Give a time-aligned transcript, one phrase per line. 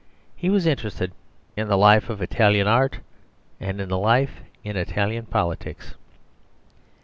[0.35, 1.11] He was interested
[1.55, 3.01] in the life in Italian art
[3.59, 5.93] and in the life in Italian politics.